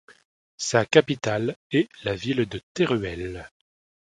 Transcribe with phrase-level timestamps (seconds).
[0.57, 3.47] Sa capitale est la ville de Teruel.